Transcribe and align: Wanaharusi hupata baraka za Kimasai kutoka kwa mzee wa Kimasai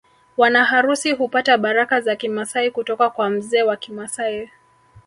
Wanaharusi 0.37 1.11
hupata 1.11 1.57
baraka 1.57 2.01
za 2.01 2.15
Kimasai 2.15 2.71
kutoka 2.71 3.09
kwa 3.09 3.29
mzee 3.29 3.63
wa 3.63 3.77
Kimasai 3.77 4.49